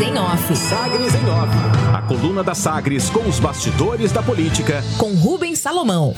Sagres 0.00 0.16
em 0.16 0.18
Off. 0.18 0.56
Sagres 0.56 1.14
em 1.14 1.28
Off. 1.28 1.94
A 1.94 2.00
coluna 2.00 2.42
da 2.42 2.54
Sagres 2.54 3.10
com 3.10 3.28
os 3.28 3.38
bastidores 3.38 4.10
da 4.10 4.22
política. 4.22 4.82
Com 4.96 5.12
Rubens 5.12 5.58
Salomão. 5.58 6.14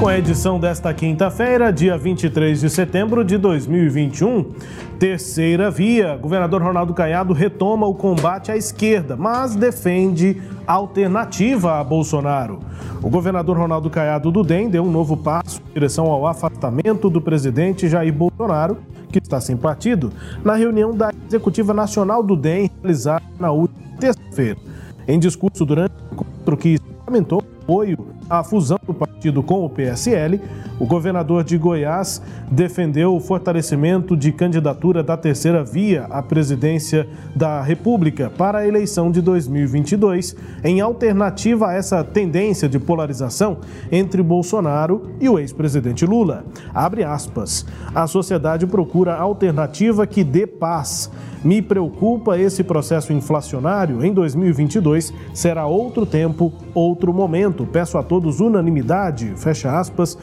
Com 0.00 0.08
a 0.08 0.18
edição 0.18 0.58
desta 0.58 0.92
quinta-feira, 0.92 1.72
dia 1.72 1.96
23 1.96 2.60
de 2.60 2.68
setembro 2.68 3.24
de 3.24 3.38
2021, 3.38 4.50
terceira 4.98 5.70
via, 5.70 6.16
governador 6.16 6.60
Ronaldo 6.60 6.92
Caiado 6.92 7.32
retoma 7.32 7.86
o 7.86 7.94
combate 7.94 8.50
à 8.50 8.56
esquerda, 8.56 9.14
mas 9.14 9.54
defende 9.54 10.42
alternativa 10.66 11.78
a 11.78 11.84
Bolsonaro. 11.84 12.58
O 13.00 13.08
governador 13.08 13.56
Ronaldo 13.56 13.88
Caiado 13.88 14.32
do 14.32 14.42
DEM 14.42 14.68
deu 14.68 14.82
um 14.82 14.90
novo 14.90 15.16
passo 15.16 15.60
em 15.70 15.74
direção 15.74 16.06
ao 16.06 16.26
afastamento 16.26 17.08
do 17.08 17.20
presidente 17.20 17.88
Jair 17.88 18.12
Bolsonaro, 18.12 18.78
que 19.12 19.18
está 19.18 19.40
sem 19.40 19.56
partido, 19.56 20.12
na 20.42 20.54
reunião 20.54 20.94
da 20.94 21.12
Executiva 21.28 21.74
Nacional 21.74 22.22
do 22.22 22.34
DEM 22.34 22.70
realizada 22.82 23.24
na 23.38 23.50
última 23.52 23.80
terça-feira. 24.00 24.58
Em 25.06 25.18
discurso 25.18 25.64
durante 25.64 25.92
o 25.92 26.14
encontro 26.14 26.56
que 26.56 26.80
lamentou 27.06 27.44
apoio 27.62 28.06
à 28.28 28.42
fusão 28.42 28.78
do 28.86 28.94
partido 28.94 29.42
com 29.42 29.64
o 29.64 29.70
PSL, 29.70 30.40
o 30.82 30.84
governador 30.84 31.44
de 31.44 31.56
Goiás 31.56 32.20
defendeu 32.50 33.14
o 33.14 33.20
fortalecimento 33.20 34.16
de 34.16 34.32
candidatura 34.32 35.00
da 35.00 35.16
terceira 35.16 35.62
via 35.62 36.06
à 36.10 36.20
presidência 36.20 37.08
da 37.36 37.62
República 37.62 38.28
para 38.28 38.58
a 38.58 38.66
eleição 38.66 39.08
de 39.08 39.22
2022, 39.22 40.34
em 40.64 40.80
alternativa 40.80 41.68
a 41.68 41.74
essa 41.74 42.02
tendência 42.02 42.68
de 42.68 42.80
polarização 42.80 43.58
entre 43.92 44.24
Bolsonaro 44.24 45.12
e 45.20 45.28
o 45.28 45.38
ex-presidente 45.38 46.04
Lula. 46.04 46.44
Abre 46.74 47.04
aspas. 47.04 47.64
A 47.94 48.08
sociedade 48.08 48.66
procura 48.66 49.14
alternativa 49.14 50.04
que 50.04 50.24
dê 50.24 50.48
paz 50.48 51.08
me 51.44 51.60
preocupa 51.60 52.38
esse 52.38 52.62
processo 52.62 53.12
inflacionário. 53.12 54.04
Em 54.04 54.12
2022 54.12 55.12
será 55.34 55.66
outro 55.66 56.06
tempo, 56.06 56.52
outro 56.74 57.12
momento. 57.12 57.66
Peço 57.66 57.98
a 57.98 58.02
todos 58.02 58.40
unanimidade, 58.40 59.32
fecha 59.36 59.78
aspas, 59.78 60.16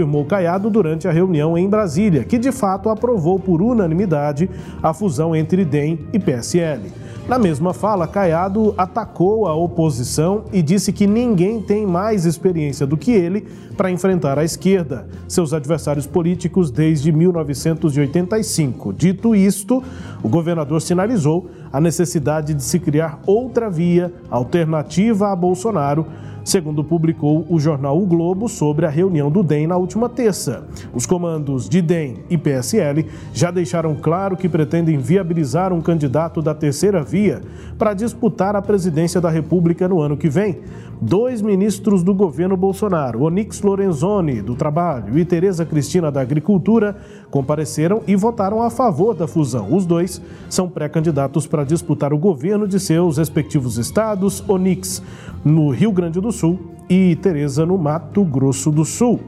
afirmou 0.00 0.24
Caiado 0.24 0.70
durante 0.70 1.06
a 1.06 1.12
reunião 1.12 1.58
em 1.58 1.68
Brasília, 1.68 2.24
que 2.24 2.38
de 2.38 2.50
fato 2.50 2.88
aprovou 2.88 3.38
por 3.38 3.60
unanimidade 3.60 4.48
a 4.82 4.94
fusão 4.94 5.36
entre 5.36 5.62
DEM 5.62 6.06
e 6.12 6.18
PSL. 6.18 6.90
Na 7.28 7.38
mesma 7.38 7.74
fala, 7.74 8.08
Caiado 8.08 8.74
atacou 8.78 9.46
a 9.46 9.54
oposição 9.54 10.44
e 10.52 10.62
disse 10.62 10.90
que 10.92 11.06
ninguém 11.06 11.60
tem 11.60 11.86
mais 11.86 12.24
experiência 12.24 12.86
do 12.86 12.96
que 12.96 13.12
ele 13.12 13.46
para 13.76 13.90
enfrentar 13.90 14.38
a 14.38 14.44
esquerda, 14.44 15.06
seus 15.28 15.52
adversários 15.52 16.06
políticos 16.06 16.70
desde 16.70 17.12
1985. 17.12 18.92
Dito 18.92 19.34
isto, 19.34 19.82
o 20.22 20.28
governador 20.28 20.80
sinalizou 20.80 21.50
a 21.72 21.80
necessidade 21.80 22.54
de 22.54 22.64
se 22.64 22.80
criar 22.80 23.20
outra 23.26 23.68
via 23.70 24.12
alternativa 24.30 25.30
a 25.30 25.36
Bolsonaro 25.36 26.06
segundo 26.44 26.82
publicou 26.82 27.46
o 27.48 27.58
jornal 27.58 28.00
O 28.00 28.06
Globo 28.06 28.48
sobre 28.48 28.86
a 28.86 28.90
reunião 28.90 29.30
do 29.30 29.42
DEM 29.42 29.66
na 29.66 29.76
última 29.76 30.08
terça. 30.08 30.66
Os 30.94 31.06
comandos 31.06 31.68
de 31.68 31.80
DEM 31.82 32.18
e 32.28 32.38
PSL 32.38 33.06
já 33.32 33.50
deixaram 33.50 33.94
claro 33.94 34.36
que 34.36 34.48
pretendem 34.48 34.98
viabilizar 34.98 35.72
um 35.72 35.80
candidato 35.80 36.40
da 36.42 36.54
terceira 36.54 37.02
via 37.02 37.42
para 37.78 37.94
disputar 37.94 38.54
a 38.56 38.62
presidência 38.62 39.20
da 39.20 39.30
República 39.30 39.88
no 39.88 40.00
ano 40.00 40.16
que 40.16 40.28
vem. 40.28 40.58
Dois 41.02 41.40
ministros 41.40 42.02
do 42.02 42.14
governo 42.14 42.58
Bolsonaro, 42.58 43.22
Onix 43.22 43.62
Lorenzoni, 43.62 44.42
do 44.42 44.54
Trabalho, 44.54 45.18
e 45.18 45.24
Tereza 45.24 45.64
Cristina, 45.64 46.12
da 46.12 46.20
Agricultura, 46.20 46.94
compareceram 47.30 48.02
e 48.06 48.14
votaram 48.14 48.62
a 48.62 48.68
favor 48.68 49.14
da 49.14 49.26
fusão. 49.26 49.74
Os 49.74 49.86
dois 49.86 50.20
são 50.50 50.68
pré-candidatos 50.68 51.46
para 51.46 51.64
disputar 51.64 52.12
o 52.12 52.18
governo 52.18 52.68
de 52.68 52.78
seus 52.78 53.16
respectivos 53.16 53.78
estados, 53.78 54.44
Onix 54.46 55.02
no 55.42 55.70
Rio 55.70 55.90
Grande 55.90 56.20
do 56.20 56.29
Sul 56.32 56.58
e 56.88 57.16
Tereza 57.16 57.64
no 57.64 57.78
Mato 57.78 58.24
Grosso 58.24 58.70
do 58.70 58.84
Sul. 58.84 59.20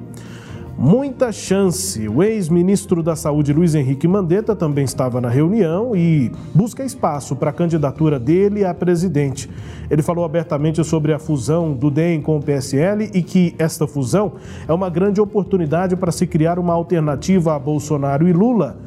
Muita 0.78 1.30
chance. 1.30 2.08
O 2.08 2.22
ex-ministro 2.22 3.02
da 3.02 3.14
Saúde, 3.14 3.52
Luiz 3.52 3.74
Henrique 3.74 4.08
Mandetta, 4.08 4.56
também 4.56 4.84
estava 4.84 5.20
na 5.20 5.28
reunião 5.28 5.94
e 5.94 6.32
busca 6.54 6.82
espaço 6.82 7.36
para 7.36 7.50
a 7.50 7.52
candidatura 7.52 8.18
dele 8.18 8.64
a 8.64 8.72
presidente. 8.72 9.48
Ele 9.90 10.02
falou 10.02 10.24
abertamente 10.24 10.82
sobre 10.82 11.12
a 11.12 11.18
fusão 11.18 11.72
do 11.72 11.90
DEM 11.90 12.22
com 12.22 12.36
o 12.36 12.42
PSL 12.42 13.10
e 13.14 13.22
que 13.22 13.54
esta 13.58 13.86
fusão 13.86 14.32
é 14.66 14.72
uma 14.72 14.88
grande 14.88 15.20
oportunidade 15.20 15.94
para 15.94 16.10
se 16.10 16.26
criar 16.26 16.58
uma 16.58 16.72
alternativa 16.72 17.54
a 17.54 17.58
Bolsonaro 17.58 18.26
e 18.26 18.32
Lula 18.32 18.78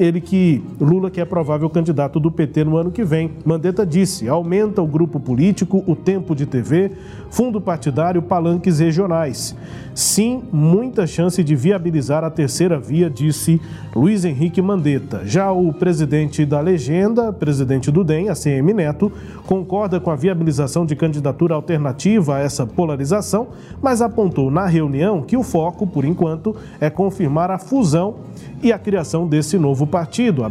ele 0.00 0.18
que 0.18 0.62
Lula 0.80 1.10
que 1.10 1.20
é 1.20 1.24
provável 1.26 1.68
candidato 1.68 2.18
do 2.18 2.30
PT 2.30 2.64
no 2.64 2.78
ano 2.78 2.90
que 2.90 3.04
vem. 3.04 3.32
Mandetta 3.44 3.84
disse: 3.84 4.26
aumenta 4.26 4.80
o 4.80 4.86
grupo 4.86 5.20
político, 5.20 5.84
o 5.86 5.94
tempo 5.94 6.34
de 6.34 6.46
TV, 6.46 6.92
fundo 7.30 7.60
partidário, 7.60 8.22
palanques 8.22 8.78
regionais. 8.78 9.54
Sim, 9.94 10.42
muita 10.50 11.06
chance 11.06 11.44
de 11.44 11.54
viabilizar 11.54 12.24
a 12.24 12.30
terceira 12.30 12.78
via, 12.78 13.10
disse 13.10 13.60
Luiz 13.94 14.24
Henrique 14.24 14.62
Mandetta. 14.62 15.22
Já 15.26 15.52
o 15.52 15.72
presidente 15.74 16.46
da 16.46 16.60
legenda, 16.60 17.32
presidente 17.32 17.90
do 17.90 18.02
DEM, 18.02 18.30
ACM 18.30 18.72
Neto, 18.72 19.12
concorda 19.46 20.00
com 20.00 20.10
a 20.10 20.16
viabilização 20.16 20.86
de 20.86 20.96
candidatura 20.96 21.54
alternativa 21.54 22.36
a 22.36 22.38
essa 22.38 22.64
polarização, 22.64 23.48
mas 23.82 24.00
apontou 24.00 24.50
na 24.50 24.64
reunião 24.64 25.20
que 25.22 25.36
o 25.36 25.42
foco, 25.42 25.86
por 25.86 26.04
enquanto, 26.04 26.56
é 26.80 26.88
confirmar 26.88 27.50
a 27.50 27.58
fusão 27.58 28.14
e 28.62 28.72
a 28.72 28.78
criação 28.78 29.26
desse 29.26 29.58
novo 29.58 29.86
partido. 29.90 30.42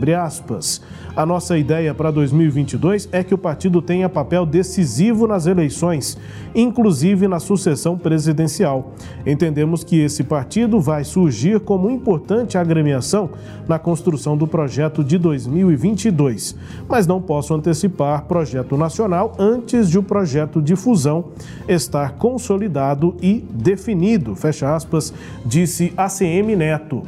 A 1.15 1.25
nossa 1.25 1.57
ideia 1.57 1.93
para 1.93 2.11
2022 2.11 3.09
é 3.11 3.23
que 3.23 3.33
o 3.33 3.37
partido 3.37 3.81
tenha 3.81 4.07
papel 4.07 4.45
decisivo 4.45 5.27
nas 5.27 5.47
eleições, 5.47 6.17
inclusive 6.53 7.27
na 7.27 7.39
sucessão 7.39 7.97
presidencial. 7.97 8.93
Entendemos 9.25 9.83
que 9.83 9.99
esse 9.99 10.23
partido 10.23 10.79
vai 10.79 11.03
surgir 11.03 11.59
como 11.59 11.89
importante 11.89 12.57
agremiação 12.57 13.31
na 13.67 13.79
construção 13.79 14.37
do 14.37 14.47
projeto 14.47 15.03
de 15.03 15.17
2022, 15.17 16.55
mas 16.87 17.07
não 17.07 17.21
posso 17.21 17.53
antecipar 17.53 18.25
projeto 18.25 18.77
nacional 18.77 19.33
antes 19.39 19.89
de 19.89 19.97
o 19.97 20.03
projeto 20.03 20.61
de 20.61 20.75
fusão 20.75 21.25
estar 21.67 22.13
consolidado 22.13 23.15
e 23.21 23.45
definido. 23.51 24.35
Fecha 24.35 24.75
aspas, 24.75 25.13
disse 25.45 25.93
ACM 25.97 26.55
Neto. 26.55 27.03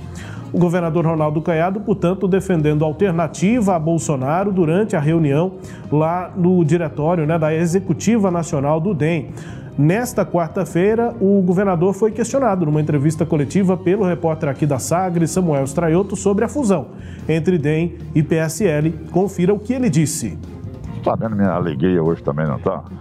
O 0.54 0.60
governador 0.60 1.06
Ronaldo 1.06 1.42
Caiado, 1.42 1.80
portanto, 1.80 2.28
defendendo 2.28 2.84
alternativa 2.84 3.76
a 3.76 3.80
Bolsonaro 3.80 4.52
durante 4.52 4.96
a 4.96 5.00
reunião 5.00 5.54
lá 5.90 6.32
no 6.36 6.64
diretório 6.66 7.26
né, 7.26 7.40
da 7.40 7.54
Executiva 7.54 8.30
Nacional 8.30 8.80
do 8.82 8.94
DEM. 8.94 9.30
Nesta 9.78 10.26
quarta-feira, 10.26 11.16
o 11.22 11.42
governador 11.42 11.94
foi 11.94 12.12
questionado 12.12 12.66
numa 12.66 12.82
entrevista 12.82 13.26
coletiva 13.26 13.78
pelo 13.78 14.04
repórter 14.04 14.50
aqui 14.50 14.66
da 14.66 14.78
Sagres, 14.78 15.32
Samuel 15.32 15.64
Straioto, 15.64 16.18
sobre 16.18 16.44
a 16.44 16.50
fusão 16.50 16.88
entre 17.28 17.58
DEM 17.58 17.96
e 18.14 18.22
PSL. 18.22 18.92
Confira 19.12 19.54
o 19.54 19.60
que 19.60 19.74
ele 19.74 19.90
disse. 19.90 20.38
Tá 21.04 21.16
vendo 21.16 21.36
minha 21.36 21.52
alegria 21.52 22.04
hoje 22.04 22.22
também, 22.22 22.46
não 22.46 22.60
tá? 22.60 22.84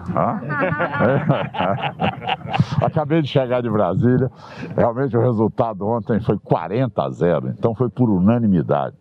Acabei 2.82 3.22
de 3.22 3.28
chegar 3.28 3.60
de 3.60 3.70
Brasília. 3.70 4.30
Realmente 4.76 5.16
o 5.16 5.20
resultado 5.20 5.86
ontem 5.86 6.20
foi 6.20 6.38
40 6.38 7.02
a 7.02 7.10
0, 7.10 7.48
então 7.48 7.74
foi 7.74 7.88
por 7.90 8.08
unanimidade. 8.08 8.96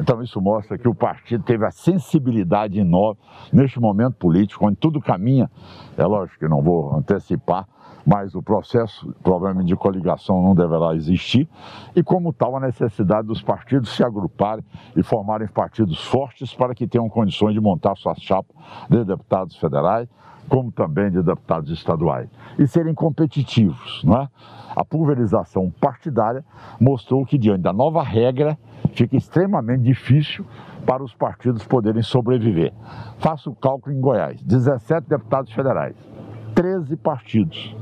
Então 0.00 0.22
isso 0.22 0.40
mostra 0.40 0.78
que 0.78 0.88
o 0.88 0.94
partido 0.94 1.44
teve 1.44 1.66
a 1.66 1.70
sensibilidade 1.70 2.82
nova 2.82 3.18
neste 3.52 3.78
momento 3.78 4.16
político, 4.16 4.66
onde 4.66 4.76
tudo 4.76 5.00
caminha. 5.00 5.50
É 5.96 6.04
lógico 6.04 6.38
que 6.38 6.48
não 6.48 6.62
vou 6.62 6.96
antecipar, 6.96 7.66
mas 8.06 8.34
o 8.34 8.42
processo, 8.42 9.14
provavelmente, 9.22 9.68
de 9.68 9.76
coligação 9.76 10.42
não 10.42 10.54
deverá 10.54 10.94
existir, 10.94 11.48
e 11.94 12.02
como 12.02 12.32
tal, 12.32 12.56
a 12.56 12.60
necessidade 12.60 13.26
dos 13.26 13.42
partidos 13.42 13.94
se 13.94 14.04
agruparem 14.04 14.64
e 14.96 15.02
formarem 15.02 15.48
partidos 15.48 16.04
fortes 16.04 16.54
para 16.54 16.74
que 16.74 16.86
tenham 16.86 17.08
condições 17.08 17.54
de 17.54 17.60
montar 17.60 17.96
suas 17.96 18.18
chapas 18.18 18.56
de 18.88 19.04
deputados 19.04 19.56
federais, 19.56 20.08
como 20.48 20.72
também 20.72 21.10
de 21.10 21.22
deputados 21.22 21.70
estaduais, 21.70 22.28
e 22.58 22.66
serem 22.66 22.94
competitivos, 22.94 24.02
não 24.04 24.22
é? 24.22 24.28
A 24.74 24.84
pulverização 24.84 25.70
partidária 25.80 26.44
mostrou 26.80 27.24
que, 27.24 27.38
diante 27.38 27.62
da 27.62 27.72
nova 27.72 28.02
regra, 28.02 28.58
fica 28.92 29.16
extremamente 29.16 29.82
difícil 29.82 30.44
para 30.84 31.02
os 31.02 31.14
partidos 31.14 31.64
poderem 31.64 32.02
sobreviver. 32.02 32.72
Faça 33.18 33.48
o 33.48 33.54
cálculo 33.54 33.94
em 33.94 34.00
Goiás: 34.00 34.42
17 34.42 35.08
deputados 35.08 35.52
federais, 35.52 35.96
13 36.54 36.96
partidos. 36.96 37.76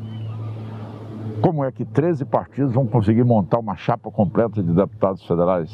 Como 1.40 1.64
é 1.64 1.72
que 1.72 1.84
13 1.84 2.24
partidos 2.24 2.72
vão 2.72 2.86
conseguir 2.86 3.24
montar 3.24 3.58
uma 3.58 3.76
chapa 3.76 4.10
completa 4.10 4.62
de 4.62 4.72
deputados 4.72 5.26
federais? 5.26 5.70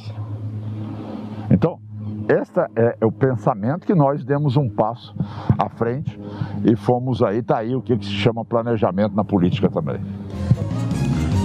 Então, 1.50 1.78
este 2.28 2.58
é 2.74 3.04
o 3.04 3.12
pensamento 3.12 3.86
que 3.86 3.94
nós 3.94 4.24
demos 4.24 4.56
um 4.56 4.68
passo 4.68 5.14
à 5.58 5.68
frente 5.68 6.18
e 6.64 6.74
fomos 6.74 7.22
aí, 7.22 7.42
tá 7.42 7.58
aí 7.58 7.74
o 7.74 7.82
que 7.82 7.94
se 7.96 8.10
chama 8.10 8.44
planejamento 8.44 9.14
na 9.14 9.24
política 9.24 9.68
também. 9.68 10.00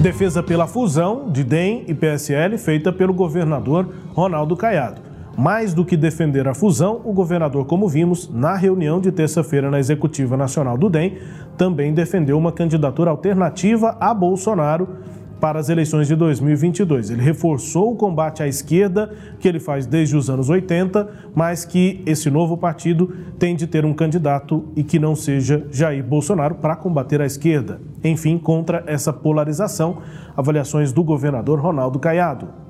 Defesa 0.02 0.42
pela 0.42 0.66
fusão 0.66 1.30
de 1.30 1.44
DEM 1.44 1.86
e 1.88 1.94
PSL 1.94 2.58
feita 2.58 2.92
pelo 2.92 3.14
governador 3.14 3.94
Ronaldo 4.14 4.58
Caiado. 4.58 5.11
Mais 5.42 5.74
do 5.74 5.84
que 5.84 5.98
defender 5.98 6.48
a 6.48 6.54
fusão, 6.54 7.02
o 7.04 7.12
governador, 7.12 7.66
como 7.66 7.90
vimos, 7.90 8.30
na 8.32 8.56
reunião 8.56 9.02
de 9.02 9.12
terça-feira 9.12 9.72
na 9.72 9.80
Executiva 9.80 10.38
Nacional 10.38 10.78
do 10.78 10.88
DEM, 10.88 11.18
também 11.58 11.96
defendeu 11.96 12.38
uma 12.38 12.52
candidatura 12.52 13.10
alternativa 13.10 13.98
a 14.00 14.14
Bolsonaro 14.14 14.88
para 15.40 15.60
as 15.60 15.68
eleições 15.68 16.08
de 16.08 16.16
2022. 16.16 17.10
Ele 17.10 17.24
reforçou 17.24 17.92
o 17.92 17.96
combate 17.96 18.44
à 18.44 18.48
esquerda, 18.48 19.16
que 19.40 19.48
ele 19.48 19.60
faz 19.60 19.88
desde 19.88 20.16
os 20.16 20.30
anos 20.30 20.48
80, 20.48 21.10
mas 21.34 21.66
que 21.66 22.04
esse 22.06 22.30
novo 22.30 22.56
partido 22.56 23.12
tem 23.40 23.56
de 23.56 23.66
ter 23.66 23.84
um 23.84 23.96
candidato 23.96 24.66
e 24.76 24.84
que 24.84 25.00
não 25.00 25.16
seja 25.16 25.66
Jair 25.72 26.04
Bolsonaro 26.04 26.54
para 26.54 26.76
combater 26.76 27.20
a 27.20 27.26
esquerda. 27.26 27.82
Enfim, 28.04 28.38
contra 28.38 28.84
essa 28.86 29.12
polarização, 29.12 30.04
avaliações 30.38 30.94
do 30.94 31.04
governador 31.04 31.60
Ronaldo 31.60 31.98
Caiado 31.98 32.62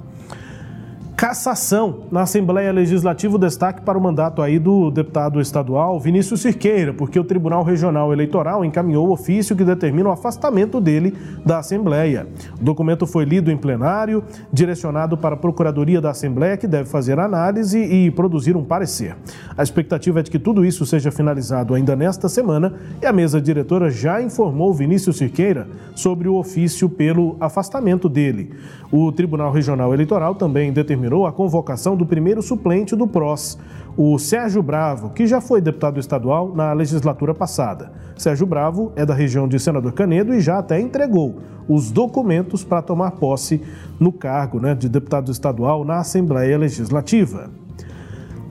cassação 1.21 2.07
na 2.09 2.23
Assembleia 2.23 2.71
Legislativa, 2.71 3.35
o 3.35 3.38
destaque 3.38 3.83
para 3.83 3.95
o 3.95 4.01
mandato 4.01 4.41
aí 4.41 4.57
do 4.57 4.89
deputado 4.89 5.39
estadual 5.39 6.00
Vinícius 6.00 6.41
Cirqueira, 6.41 6.95
porque 6.95 7.19
o 7.19 7.23
Tribunal 7.23 7.63
Regional 7.63 8.12
Eleitoral 8.12 8.65
encaminhou 8.65 9.07
o 9.07 9.12
ofício 9.12 9.56
que 9.56 9.63
determina 9.63 10.09
o 10.09 10.12
afastamento 10.12 10.81
dele 10.81 11.15
da 11.45 11.59
Assembleia. 11.59 12.25
O 12.59 12.63
documento 12.63 13.06
foi 13.06 13.23
lido 13.23 13.51
em 13.51 13.56
plenário, 13.56 14.23
direcionado 14.51 15.15
para 15.15 15.35
a 15.35 15.38
Procuradoria 15.38 16.01
da 16.01 16.09
Assembleia, 16.09 16.57
que 16.57 16.65
deve 16.65 16.89
fazer 16.89 17.19
análise 17.19 17.77
e 17.77 18.09
produzir 18.09 18.57
um 18.57 18.63
parecer. 18.63 19.15
A 19.56 19.62
expectativa 19.62 20.21
é 20.21 20.24
de 20.24 20.31
que 20.31 20.39
tudo 20.39 20.65
isso 20.65 20.88
seja 20.88 21.12
finalizado 21.12 21.75
ainda 21.75 21.95
nesta 21.95 22.27
semana 22.27 22.74
e 23.00 23.06
a 23.06 23.13
mesa 23.13 23.39
diretora 23.39 23.91
já 23.91 24.19
informou 24.24 24.74
Vinícius 24.74 25.17
Cirqueira 25.17 25.67
sobre 25.94 26.27
o 26.27 26.33
ofício 26.33 26.89
pelo 26.89 27.38
afastamento 27.39 28.09
dele. 28.09 28.56
O 28.91 29.12
Tribunal 29.12 29.51
Regional 29.51 29.94
Eleitoral 29.94 30.33
também 30.33 30.74
determinou 30.74 31.11
determinou 31.12 31.28
a 31.28 31.31
convocação 31.31 31.98
do 31.98 32.06
primeiro 32.06 32.42
suplente 32.42 32.96
do 32.96 33.06
PROS, 33.06 33.58
o 33.98 34.18
Sérgio 34.18 34.63
Bravo, 34.63 35.10
que 35.10 35.28
já 35.28 35.42
foi 35.42 35.60
deputado 35.60 36.00
estadual 36.00 36.56
na 36.56 36.72
legislatura 36.72 37.34
passada. 37.36 37.92
Sérgio 38.18 38.48
Bravo 38.48 38.94
é 38.96 39.06
da 39.06 39.13
região 39.13 39.48
de 39.48 39.60
Senador 39.60 39.92
Canedo 39.92 40.34
e 40.34 40.40
já 40.40 40.60
até 40.60 40.80
entregou 40.80 41.40
os 41.68 41.92
documentos 41.92 42.63
para 42.63 42.81
tomar 42.81 43.12
posse 43.12 43.62
no 44.00 44.12
cargo 44.12 44.60
né, 44.60 44.74
de 44.74 44.88
deputado 44.88 45.31
estadual 45.31 45.84
na 45.84 46.00
Assembleia 46.00 46.58
Legislativa 46.58 47.61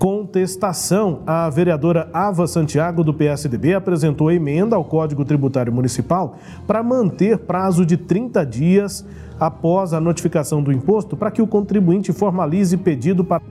contestação. 0.00 1.20
A 1.26 1.48
vereadora 1.50 2.08
Ava 2.12 2.46
Santiago, 2.46 3.04
do 3.04 3.12
PSDB, 3.12 3.74
apresentou 3.74 4.32
emenda 4.32 4.74
ao 4.74 4.82
Código 4.82 5.26
Tributário 5.26 5.70
Municipal 5.72 6.38
para 6.66 6.82
manter 6.82 7.38
prazo 7.40 7.84
de 7.84 7.98
30 7.98 8.44
dias 8.46 9.06
após 9.38 9.92
a 9.92 10.00
notificação 10.00 10.62
do 10.62 10.72
imposto 10.72 11.16
para 11.16 11.30
que 11.30 11.42
o 11.42 11.46
contribuinte 11.46 12.14
formalize 12.14 12.74
pedido 12.78 13.22
para 13.22 13.42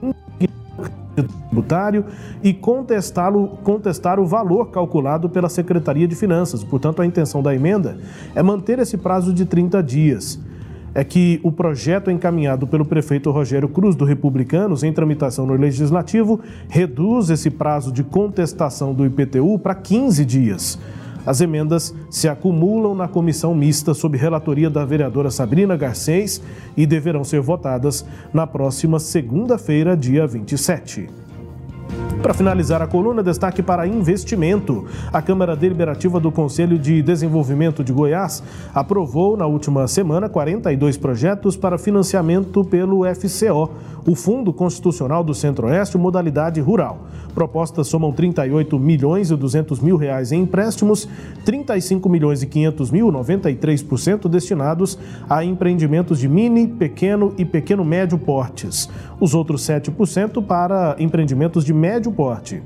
tributário 1.14 2.04
e 2.42 2.52
contestá-lo, 2.52 3.58
contestar 3.62 4.18
o 4.18 4.26
valor 4.26 4.70
calculado 4.70 5.28
pela 5.28 5.48
Secretaria 5.48 6.08
de 6.08 6.16
Finanças. 6.16 6.64
Portanto, 6.64 7.00
a 7.00 7.06
intenção 7.06 7.42
da 7.42 7.54
emenda 7.54 7.98
é 8.34 8.42
manter 8.42 8.78
esse 8.80 8.96
prazo 8.96 9.32
de 9.32 9.44
30 9.44 9.82
dias. 9.82 10.40
É 10.94 11.04
que 11.04 11.40
o 11.42 11.52
projeto 11.52 12.10
encaminhado 12.10 12.66
pelo 12.66 12.84
prefeito 12.84 13.30
Rogério 13.30 13.68
Cruz, 13.68 13.94
do 13.94 14.04
Republicanos, 14.04 14.82
em 14.82 14.92
tramitação 14.92 15.46
no 15.46 15.54
Legislativo, 15.54 16.40
reduz 16.68 17.30
esse 17.30 17.50
prazo 17.50 17.92
de 17.92 18.02
contestação 18.02 18.92
do 18.92 19.06
IPTU 19.06 19.58
para 19.58 19.74
15 19.74 20.24
dias. 20.24 20.78
As 21.24 21.40
emendas 21.40 21.94
se 22.10 22.28
acumulam 22.28 22.94
na 22.94 23.06
comissão 23.06 23.54
mista 23.54 23.92
sob 23.94 24.16
relatoria 24.16 24.70
da 24.70 24.84
vereadora 24.84 25.30
Sabrina 25.30 25.76
Garcês 25.76 26.42
e 26.76 26.86
deverão 26.86 27.24
ser 27.24 27.40
votadas 27.40 28.04
na 28.32 28.46
próxima 28.46 28.98
segunda-feira, 28.98 29.96
dia 29.96 30.26
27. 30.26 31.08
Para 32.22 32.34
finalizar 32.34 32.82
a 32.82 32.86
coluna, 32.86 33.22
destaque 33.22 33.62
para 33.62 33.86
investimento. 33.86 34.84
A 35.10 35.22
Câmara 35.22 35.56
Deliberativa 35.56 36.20
do 36.20 36.30
Conselho 36.30 36.78
de 36.78 37.00
Desenvolvimento 37.00 37.82
de 37.82 37.94
Goiás 37.94 38.42
aprovou 38.74 39.38
na 39.38 39.46
última 39.46 39.88
semana 39.88 40.28
42 40.28 40.98
projetos 40.98 41.56
para 41.56 41.78
financiamento 41.78 42.62
pelo 42.62 43.04
FCO, 43.14 43.70
o 44.06 44.14
Fundo 44.14 44.52
Constitucional 44.52 45.24
do 45.24 45.34
Centro-Oeste, 45.34 45.96
modalidade 45.96 46.60
rural. 46.60 47.06
Propostas 47.34 47.86
somam 47.86 48.12
38 48.12 48.78
milhões 48.78 49.30
e 49.30 49.36
200 49.36 49.80
mil 49.80 49.96
reais 49.96 50.30
em 50.30 50.42
empréstimos, 50.42 51.08
35 51.44 52.08
milhões 52.08 52.42
e 52.42 52.46
500 52.46 52.90
mil, 52.90 53.10
93% 53.10 54.28
destinados 54.28 54.98
a 55.28 55.42
empreendimentos 55.42 56.18
de 56.18 56.28
mini, 56.28 56.66
pequeno 56.66 57.32
e 57.38 57.44
pequeno 57.46 57.84
médio 57.84 58.18
portes. 58.18 58.90
Os 59.18 59.34
outros 59.34 59.62
7% 59.62 60.44
para 60.44 60.96
empreendimentos 60.98 61.64
de 61.64 61.72
médio 61.72 62.09
porte. 62.10 62.62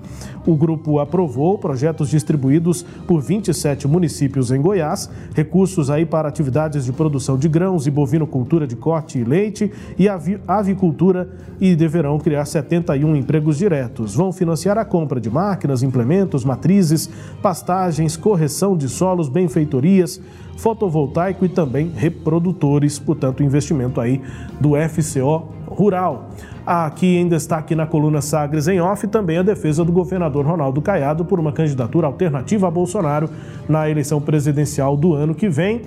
O 0.46 0.55
grupo 0.55 0.99
aprovou 0.99 1.56
projetos 1.58 2.11
distribuídos 2.11 2.82
por 3.06 3.23
27 3.23 3.88
municípios 3.88 4.50
em 4.50 4.61
Goiás, 4.61 5.11
recursos 5.35 5.88
aí 5.88 6.05
para 6.05 6.29
atividades 6.29 6.85
de 6.85 6.93
produção 6.93 7.38
de 7.38 7.49
grãos 7.49 7.87
e 7.87 7.91
bovinocultura 7.91 8.67
de 8.67 8.76
corte 8.76 9.19
e 9.19 9.25
leite 9.25 9.73
e 9.99 10.06
avicultura 10.46 11.31
e 11.61 11.75
deverão 11.75 12.19
criar 12.19 12.44
71 12.44 13.17
empregos 13.17 13.56
diretos. 13.56 14.14
Vão 14.14 14.32
financiar 14.32 14.76
a 14.76 14.85
compra 14.85 15.20
de 15.20 15.31
máquinas, 15.31 15.82
implementos, 15.82 16.44
matrizes, 16.44 17.08
pastagens, 17.41 18.17
correção 18.17 18.76
de 18.76 18.88
solos, 18.88 19.29
benfeitorias, 19.29 20.20
fotovoltaico 20.56 21.44
e 21.44 21.49
também 21.49 21.91
reprodutores, 21.94 22.99
portanto, 22.99 23.43
investimento 23.43 24.00
aí 24.00 24.20
do 24.61 24.73
FCO 24.88 25.55
Rural. 25.74 26.30
Aqui 26.66 27.18
em 27.18 27.28
destaque 27.28 27.74
na 27.74 27.86
coluna 27.86 28.22
Sagres 28.22 28.68
em 28.68 28.80
Off, 28.80 29.06
também 29.06 29.36
a 29.36 29.42
defesa 29.42 29.84
do 29.84 29.92
governador 29.92 30.46
Ronaldo 30.46 30.80
Caiado 30.80 31.24
por 31.24 31.38
uma 31.38 31.52
candidatura 31.52 32.06
alternativa 32.06 32.68
a 32.68 32.70
Bolsonaro 32.70 33.28
na 33.68 33.88
eleição 33.88 34.20
presidencial 34.20 34.96
do 34.96 35.12
ano 35.12 35.34
que 35.34 35.48
vem, 35.48 35.82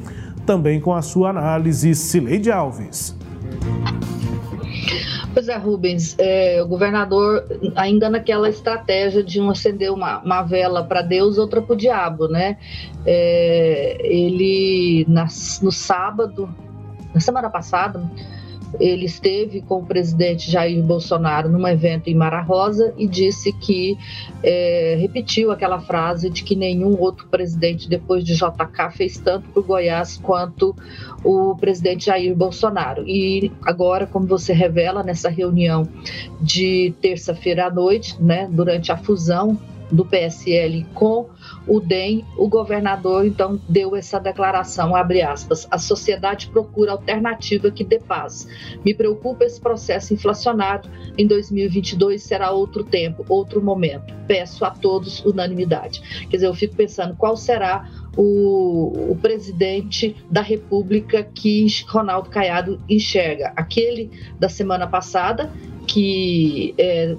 também 0.46 0.80
com 0.80 0.94
a 0.94 1.02
sua 1.02 1.30
análise, 1.30 1.96
Cileide 1.96 2.52
Alves. 2.52 3.18
Pois 5.38 5.50
é, 5.50 5.56
Rubens, 5.56 6.16
é, 6.18 6.64
o 6.64 6.68
governador 6.68 7.46
ainda 7.76 8.10
naquela 8.10 8.50
estratégia 8.50 9.24
de 9.24 9.40
um 9.40 9.52
acender 9.52 9.92
uma, 9.92 10.18
uma 10.20 10.42
vela 10.42 10.84
para 10.84 11.04
Deus, 11.04 11.38
outra 11.38 11.62
para 11.62 11.74
o 11.74 11.78
diabo, 11.78 12.28
né? 12.28 12.58
É, 13.06 13.98
ele, 14.02 15.06
nas, 15.08 15.62
no 15.62 15.72
sábado, 15.72 16.50
na 17.14 17.20
semana 17.20 17.52
passada, 17.52 18.02
ele 18.80 19.06
esteve 19.06 19.62
com 19.62 19.80
o 19.80 19.86
presidente 19.86 20.50
Jair 20.50 20.82
Bolsonaro 20.84 21.50
num 21.50 21.68
evento 21.68 22.10
em 22.10 22.16
Mara 22.16 22.42
Rosa 22.42 22.94
e 22.98 23.08
disse 23.08 23.52
que 23.52 23.98
é, 24.44 24.98
repetiu 25.00 25.52
aquela 25.52 25.80
frase 25.80 26.30
de 26.30 26.44
que 26.44 26.56
nenhum 26.56 27.00
outro 27.00 27.28
presidente 27.28 27.90
depois 27.90 28.24
de 28.24 28.36
JK 28.36 28.92
fez 28.96 29.18
tanto 29.18 29.50
para 29.50 29.60
o 29.60 29.64
Goiás 29.64 30.18
quanto 30.18 30.76
o 31.24 31.56
presidente 31.56 32.06
Jair 32.06 32.36
Bolsonaro. 32.36 33.04
E 33.08 33.52
agora, 33.64 34.06
como 34.06 34.28
você 34.28 34.54
revela 34.54 35.04
nessa 35.04 35.30
reunião 35.30 35.88
de 36.42 36.94
terça-feira 37.02 37.68
à 37.68 37.70
noite, 37.70 38.22
né, 38.22 38.48
durante 38.52 38.92
a 38.92 38.98
fusão 38.98 39.58
do 39.92 40.06
PSL 40.06 40.86
com 40.94 41.30
o 41.68 41.80
DEM, 41.80 42.26
o 42.38 42.48
governador 42.48 43.26
então 43.26 43.60
deu 43.68 43.96
essa 43.96 44.20
declaração, 44.20 44.96
abre 44.96 45.22
aspas, 45.22 45.68
a 45.70 45.78
sociedade 45.78 46.48
procura 46.48 46.92
alternativa 46.92 47.72
que 47.72 47.84
dê 47.84 48.00
paz. 48.00 48.48
Me 48.84 48.94
preocupa 48.94 49.46
esse 49.46 49.60
processo 49.60 50.14
inflacionário, 50.14 50.90
em 51.18 51.28
2022 51.28 52.24
será 52.24 52.52
outro 52.52 52.84
tempo, 52.84 53.26
outro 53.28 53.62
momento. 53.62 54.14
Peço 54.28 54.66
a 54.66 54.72
todos 54.72 55.24
unanimidade. 55.26 56.02
Quer 56.30 56.38
dizer, 56.38 56.48
eu 56.48 56.54
fico 56.54 56.76
pensando 56.76 57.16
qual 57.16 57.36
será 57.36 57.90
o, 58.18 59.12
o, 59.12 59.16
presidente 59.22 60.16
da 60.30 60.42
República 60.42 61.24
que 61.24 61.68
Ronaldo 61.88 62.30
Caiado 62.30 62.82
enxerga. 62.90 63.54
Aquele 63.56 64.10
da 64.40 64.50
semana 64.50 64.88
passada, 64.88 65.52
que 65.88 66.76
é, 66.78 67.16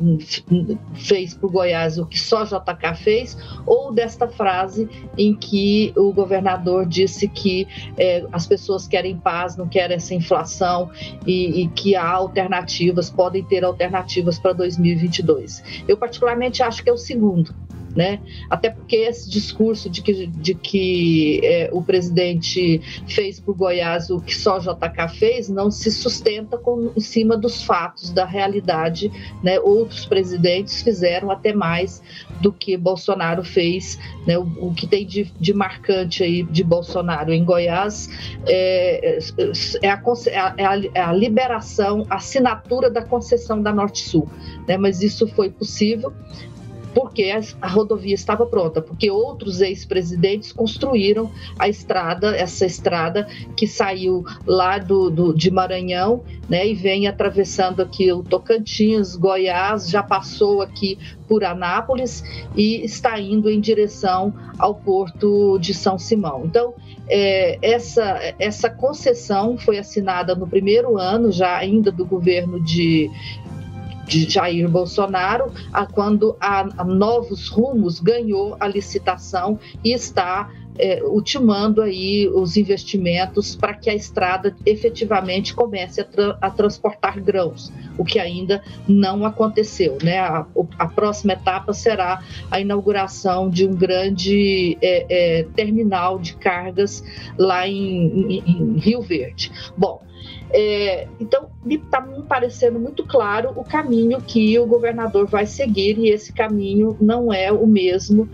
fez 0.95 1.35
para 1.35 1.47
o 1.47 1.51
Goiás 1.51 1.99
o 1.99 2.05
que 2.05 2.21
só 2.21 2.45
JK 2.45 2.95
fez, 2.97 3.37
ou 3.67 3.93
desta 3.93 4.29
frase 4.29 4.89
em 5.17 5.35
que 5.35 5.93
o 5.97 6.13
governador 6.13 6.87
disse 6.87 7.27
que 7.27 7.67
é, 7.97 8.25
as 8.31 8.47
pessoas 8.47 8.87
querem 8.87 9.17
paz, 9.17 9.57
não 9.57 9.67
querem 9.67 9.97
essa 9.97 10.15
inflação 10.15 10.91
e, 11.27 11.63
e 11.63 11.69
que 11.69 11.97
há 11.97 12.09
alternativas, 12.09 13.11
podem 13.11 13.43
ter 13.43 13.65
alternativas 13.65 14.39
para 14.39 14.53
2022. 14.53 15.83
Eu, 15.89 15.97
particularmente, 15.97 16.63
acho 16.63 16.85
que 16.85 16.91
é 16.91 16.93
o 16.93 16.99
segundo 16.99 17.55
né? 17.99 18.21
Até 18.49 18.71
porque 18.71 18.95
esse 18.95 19.29
discurso 19.29 19.91
de 19.91 20.03
que, 20.03 20.29
de 20.29 20.55
que 20.55 21.41
é, 21.43 21.69
o 21.73 21.83
presidente 21.83 22.81
fez 23.09 23.41
por 23.41 23.57
Goiás 23.57 24.09
o 24.09 24.21
que 24.21 24.37
só 24.37 24.61
JK 24.61 25.09
fez 25.19 25.49
não 25.49 25.69
se 25.69 25.91
sustenta 25.91 26.57
com, 26.57 26.93
em 26.97 27.01
cima 27.01 27.37
dos 27.37 27.65
fatos, 27.65 28.11
da 28.11 28.25
realidade, 28.25 29.11
né? 29.43 29.59
Outros 29.59 30.07
presidentes 30.07 30.81
fizeram 30.81 31.29
até 31.29 31.53
mais 31.53 32.01
do 32.41 32.53
que 32.53 32.77
Bolsonaro 32.77 33.43
fez, 33.43 33.99
né? 34.25 34.39
O, 34.39 34.69
o 34.69 34.75
que 34.75 34.87
tem 34.87 35.05
de, 35.05 35.25
de, 35.41 35.53
marcante 35.53 36.23
aí 36.23 36.45
de 36.45 36.63
Bolsonaro 36.63 37.33
em 37.33 37.45
Goiás 37.45 38.09
é, 38.47 39.19
é, 39.83 39.91
a, 39.91 40.01
é, 40.57 40.65
a, 40.65 40.81
é 40.95 41.01
a 41.01 41.13
liberação, 41.13 42.07
a 42.09 42.15
assinatura 42.15 42.89
da 42.89 43.03
concessão 43.03 43.61
da 43.61 43.73
Norte-Sul, 43.73 44.29
né? 44.69 44.77
Mas 44.77 45.03
isso 45.03 45.27
foi 45.27 45.51
possível 45.51 46.13
porque 46.95 47.31
a 47.61 47.69
rodovia 47.69 48.15
estava 48.15 48.47
pronta, 48.47 48.81
porque 48.81 49.11
outros 49.11 49.61
ex-presidentes 49.61 50.53
construíram 50.53 51.31
a 51.59 51.69
estrada, 51.69 52.35
essa 52.37 52.67
estrada 52.67 53.27
que 53.57 53.67
saiu 53.67 54.25
lá 54.47 54.79
do, 54.79 55.11
do, 55.11 55.35
de 55.35 55.51
Maranhão, 55.51 56.23
né, 56.49 56.67
e 56.67 56.75
vem 56.75 57.07
atravessando 57.07 57.83
aqui 57.83 58.11
o 58.13 58.23
Tocantins, 58.23 59.15
Goiás, 59.15 59.89
já 59.89 60.03
passou 60.03 60.63
aqui 60.63 60.99
por 61.29 61.45
Anápolis 61.45 62.25
e 62.57 62.83
está 62.85 63.21
indo 63.21 63.51
em 63.51 63.61
direção 63.61 64.33
ao 64.59 64.75
porto 64.75 65.59
de 65.59 65.75
São 65.75 65.99
Simão. 65.99 66.43
Então, 66.47 66.75
é, 67.07 67.59
essa, 67.63 68.35
essa 68.39 68.71
concessão 68.71 69.59
foi 69.59 69.79
assinada 69.79 70.35
no 70.35 70.47
primeiro 70.47 70.99
ano, 70.99 71.31
já 71.31 71.57
ainda 71.57 71.93
do 71.93 72.05
governo 72.05 72.61
de, 72.63 73.11
de 74.09 74.29
Jair 74.29 74.69
Bolsonaro, 74.69 75.53
a 75.73 75.87
quando 75.87 76.35
a, 76.41 76.85
Novos 76.85 77.49
Rumos 77.49 78.01
ganhou 78.01 78.57
a 78.59 78.67
licitação 78.67 79.59
e 79.85 79.93
está 79.93 80.51
é, 80.79 81.03
ultimando 81.05 81.83
aí 81.83 82.29
os 82.29 82.57
investimentos 82.57 83.55
para 83.55 83.75
que 83.75 83.91
a 83.91 83.95
estrada 83.95 84.57
efetivamente 84.65 85.53
comece 85.53 86.01
a, 86.01 86.05
tra 86.05 86.39
a, 86.41 86.51
transportar 86.51 87.21
grãos, 87.21 87.73
o 87.99 88.05
que 88.05 88.19
ainda 88.19 88.63
não 88.87 89.27
aconteceu. 89.27 89.99
Né? 90.03 90.19
A, 90.19 90.47
a 90.79 90.87
próxima 90.87 91.33
etapa 91.33 91.73
será 91.73 92.23
a 92.51 92.61
inauguração 92.61 93.51
de 93.51 93.67
um 93.67 93.75
grande 93.75 94.79
é, 94.81 95.07
é, 95.41 95.43
terminal 95.55 96.19
de 96.19 96.35
cargas 96.37 97.03
lá 97.37 97.67
em, 97.67 98.37
em, 98.37 98.43
em 98.47 98.79
Rio 98.79 99.03
Verde. 99.03 99.51
Bom, 99.77 100.01
é, 100.51 101.07
então, 101.21 101.51
me 101.65 101.77
está 101.77 102.01
me 102.01 102.23
parecendo 102.23 102.79
muito 102.79 103.05
claro 103.05 103.53
o 103.57 103.65
caminho 103.65 104.21
que 104.21 104.59
o 104.59 104.67
governador 104.67 105.27
vai 105.27 105.47
seguir, 105.47 105.99
e 105.99 106.11
esse 106.11 106.33
caminho 106.33 106.97
não 107.01 107.33
é 107.33 107.53
o 107.53 107.67
mesmo 107.67 108.29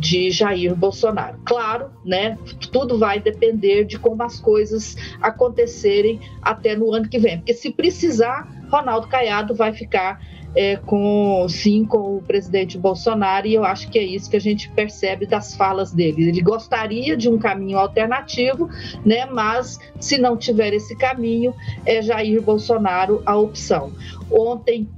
de 0.00 0.30
Jair 0.30 0.74
Bolsonaro. 0.74 1.38
Claro, 1.44 1.90
né? 2.04 2.36
Tudo 2.72 2.98
vai 2.98 3.20
depender 3.20 3.84
de 3.84 3.98
como 3.98 4.22
as 4.22 4.40
coisas 4.40 4.96
acontecerem 5.20 6.20
até 6.42 6.74
no 6.74 6.92
ano 6.92 7.08
que 7.08 7.18
vem. 7.18 7.38
Porque 7.38 7.54
se 7.54 7.70
precisar, 7.70 8.48
Ronaldo 8.68 9.06
Caiado 9.06 9.54
vai 9.54 9.72
ficar 9.72 10.20
é, 10.54 10.76
com 10.76 11.46
sim 11.48 11.84
com 11.84 12.16
o 12.16 12.22
presidente 12.22 12.78
Bolsonaro 12.78 13.46
e 13.46 13.54
eu 13.54 13.64
acho 13.64 13.90
que 13.90 13.98
é 13.98 14.02
isso 14.02 14.30
que 14.30 14.36
a 14.36 14.40
gente 14.40 14.70
percebe 14.70 15.26
das 15.26 15.54
falas 15.54 15.92
dele. 15.92 16.28
Ele 16.28 16.40
gostaria 16.40 17.16
de 17.16 17.28
um 17.28 17.38
caminho 17.38 17.78
alternativo, 17.78 18.68
né? 19.04 19.26
Mas 19.26 19.78
se 19.98 20.18
não 20.18 20.36
tiver 20.36 20.72
esse 20.72 20.96
caminho, 20.96 21.54
é 21.84 22.02
Jair 22.02 22.40
Bolsonaro 22.40 23.22
a 23.26 23.36
opção. 23.36 23.92
Ontem 24.30 24.88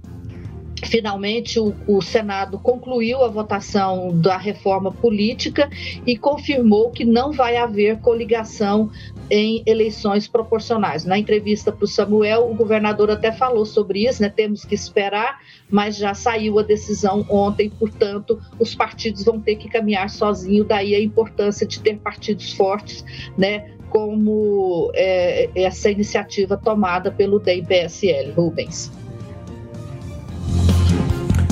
Finalmente, 0.85 1.59
o, 1.59 1.75
o, 1.87 2.02
Senado 2.02 2.59
concluiu 2.59 3.25
a 3.25 3.28
votação 3.28 4.11
da 4.21 4.37
reforma 4.37 4.92
política 4.92 5.71
e 6.06 6.18
confirmou 6.18 6.90
que 6.90 7.04
não 7.04 7.33
vai 7.33 7.56
haver 7.56 7.99
coligação 8.00 8.90
em 9.30 9.62
eleições 9.64 10.28
proporcionais. 10.28 11.04
Na 11.04 11.18
entrevista 11.18 11.73
para 11.73 11.85
o 11.85 11.88
Samuel, 11.88 12.50
o 12.50 12.54
governador 12.54 13.11
até 13.11 13.33
falou 13.33 13.64
sobre 13.64 14.06
isso, 14.06 14.21
né? 14.21 14.28
Temos 14.28 14.64
que 14.64 14.75
esperar, 14.75 15.40
mas 15.71 15.97
já 15.97 16.12
saiu 16.12 16.59
a 16.59 16.62
decisão 16.62 17.25
ontem, 17.30 17.71
portanto, 17.71 18.38
os 18.59 18.75
partidos 18.75 19.25
vão 19.25 19.40
ter 19.40 19.56
que 19.56 19.68
caminhar 19.68 20.11
sozinhos, 20.11 20.68
daí 20.68 20.95
a 20.95 21.00
importância 21.00 21.66
de 21.66 21.80
ter 21.80 21.97
partidos 21.99 22.52
fortes, 22.52 23.02
né? 23.37 23.71
Como 23.88 24.90
é, 24.95 25.49
essa 25.54 25.90
iniciativa 25.90 26.56
tomada 26.56 27.11
pelo 27.11 27.38
DEM-PSL. 27.38 28.33
Rubens. 28.33 28.92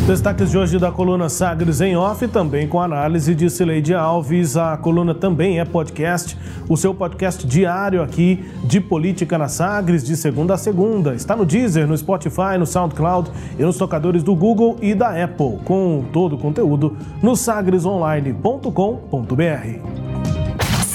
Destaques 0.07 0.51
de 0.51 0.59
hoje 0.59 0.79
da 0.79 0.93
coluna 0.93 1.31
Sagres 1.31 1.81
em 1.81 1.97
Off, 1.97 2.29
também 2.29 2.69
com 2.69 2.79
análise 2.79 3.35
de 3.35 3.49
Cileide 3.49 3.95
Alves. 3.95 4.55
A 4.55 4.77
coluna 4.77 5.15
também 5.15 5.59
é 5.59 5.65
podcast, 5.65 6.37
o 6.69 6.77
seu 6.77 6.93
podcast 6.93 7.47
diário 7.47 8.03
aqui 8.03 8.45
de 8.65 8.83
política 8.83 9.39
na 9.39 9.49
Sagres, 9.49 10.05
de 10.05 10.15
segunda 10.15 10.53
a 10.53 10.59
segunda. 10.59 11.15
Está 11.15 11.35
no 11.35 11.47
Deezer, 11.47 11.87
no 11.87 11.97
Spotify, 11.97 12.59
no 12.59 12.67
SoundCloud 12.67 13.31
e 13.59 13.63
nos 13.63 13.79
tocadores 13.79 14.23
do 14.23 14.35
Google 14.35 14.77
e 14.83 14.95
da 14.95 15.25
Apple, 15.25 15.61
com 15.65 16.05
todo 16.13 16.35
o 16.35 16.39
conteúdo 16.39 16.99
no 17.23 17.35
sagresonline.com.br. 17.35 18.71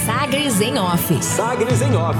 Sagres 0.05 0.61
em 0.61 0.77
Off. 0.77 1.23
Sagres 1.23 1.81
em 1.81 1.95
Off. 1.95 2.19